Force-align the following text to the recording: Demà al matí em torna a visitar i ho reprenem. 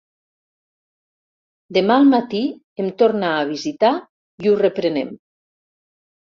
Demà 1.77 1.97
al 2.03 2.07
matí 2.13 2.41
em 2.85 2.87
torna 3.03 3.29
a 3.35 3.45
visitar 3.51 3.93
i 4.47 4.51
ho 4.53 4.57
reprenem. 4.65 5.15